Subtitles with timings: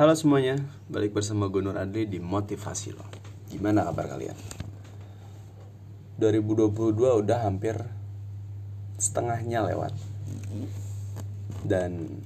[0.00, 0.56] Halo semuanya,
[0.88, 3.04] balik bersama gue Adli di Motivasi Lo.
[3.52, 4.32] Gimana kabar kalian?
[6.16, 7.76] 2022 udah hampir
[8.96, 9.92] setengahnya lewat.
[11.68, 12.24] Dan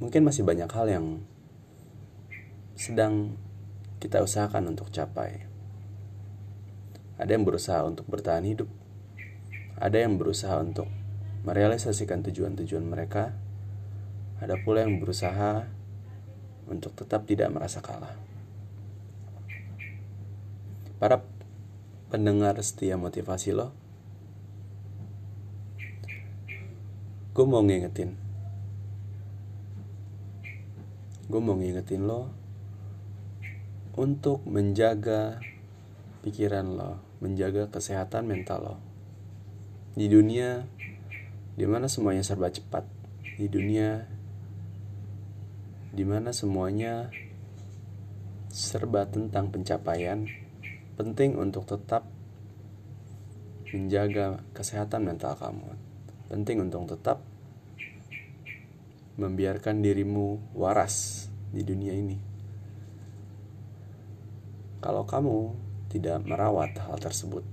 [0.00, 1.20] mungkin masih banyak hal yang
[2.80, 3.36] sedang
[4.00, 5.44] kita usahakan untuk capai.
[7.20, 8.72] Ada yang berusaha untuk bertahan hidup.
[9.76, 10.88] Ada yang berusaha untuk
[11.44, 13.36] merealisasikan tujuan-tujuan mereka.
[14.40, 15.81] Ada pula yang berusaha
[16.72, 18.16] untuk tetap tidak merasa kalah.
[20.96, 21.20] Para
[22.08, 23.76] pendengar setia motivasi lo,
[27.36, 28.16] gue mau ngingetin,
[31.28, 32.32] gue mau ngingetin lo
[33.96, 35.40] untuk menjaga
[36.24, 38.76] pikiran lo, menjaga kesehatan mental lo.
[39.92, 40.64] Di dunia
[41.52, 42.88] di mana semuanya serba cepat,
[43.36, 44.08] di dunia
[45.92, 47.12] di mana semuanya
[48.48, 50.24] serba tentang pencapaian,
[50.96, 52.08] penting untuk tetap
[53.76, 55.68] menjaga kesehatan mental kamu.
[56.32, 57.20] Penting untuk tetap
[59.20, 62.16] membiarkan dirimu waras di dunia ini.
[64.80, 65.52] Kalau kamu
[65.92, 67.44] tidak merawat hal tersebut,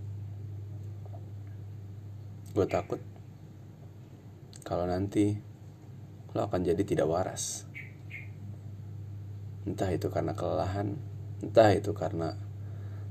[2.56, 3.04] gue takut
[4.64, 5.38] kalau nanti
[6.32, 7.69] lo akan jadi tidak waras
[9.68, 10.96] entah itu karena kelelahan
[11.40, 12.36] entah itu karena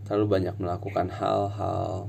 [0.05, 2.09] terlalu banyak melakukan hal-hal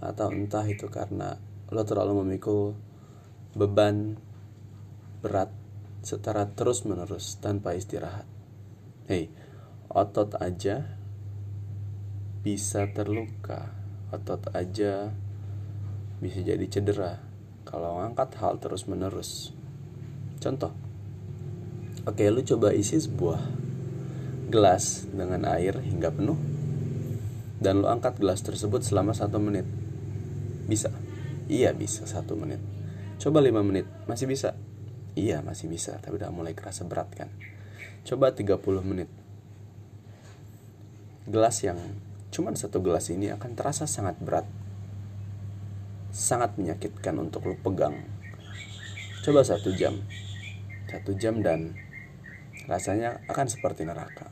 [0.00, 1.38] atau entah itu karena
[1.70, 2.74] lo terlalu memikul
[3.54, 4.18] beban
[5.20, 5.52] berat
[6.00, 8.24] secara terus menerus tanpa istirahat.
[9.06, 9.28] Hei
[9.92, 10.96] otot aja
[12.40, 13.76] bisa terluka.
[14.10, 15.14] Otot aja
[16.20, 17.30] bisa jadi cedera
[17.64, 19.56] kalau ngangkat hal terus menerus
[20.36, 20.74] contoh
[22.10, 23.38] Oke, lu coba isi sebuah
[24.50, 26.34] gelas dengan air hingga penuh
[27.62, 29.62] dan lu angkat gelas tersebut selama satu menit.
[30.66, 30.90] Bisa?
[31.46, 32.58] Iya bisa satu menit.
[33.22, 34.58] Coba lima menit, masih bisa?
[35.14, 37.30] Iya masih bisa, tapi udah mulai kerasa berat kan.
[38.02, 39.06] Coba 30 menit.
[41.30, 41.78] Gelas yang
[42.34, 44.50] cuman satu gelas ini akan terasa sangat berat.
[46.10, 48.02] Sangat menyakitkan untuk lu pegang.
[49.22, 49.94] Coba satu jam.
[50.90, 51.89] Satu jam dan
[52.70, 54.30] rasanya akan seperti neraka.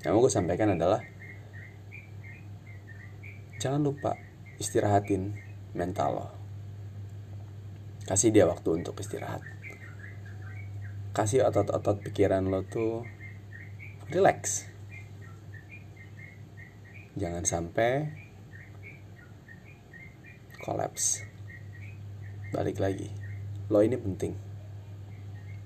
[0.00, 1.04] Yang mau gue sampaikan adalah
[3.60, 4.16] jangan lupa
[4.56, 5.36] istirahatin
[5.76, 6.28] mental lo.
[8.08, 9.44] Kasih dia waktu untuk istirahat.
[11.12, 13.04] Kasih otot-otot pikiran lo tuh
[14.08, 14.64] relax.
[17.20, 18.08] Jangan sampai
[20.64, 21.28] kolaps.
[22.56, 23.12] Balik lagi.
[23.68, 24.32] Lo ini penting.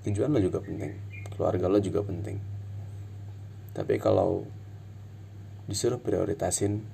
[0.08, 1.09] Tujuan lo juga penting
[1.40, 2.36] keluarga lo juga penting.
[3.72, 4.44] Tapi kalau
[5.64, 6.84] disuruh prioritasin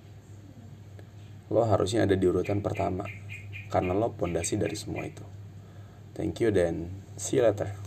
[1.50, 3.10] lo harusnya ada di urutan pertama.
[3.66, 5.26] Karena lo pondasi dari semua itu.
[6.14, 7.85] Thank you dan see you later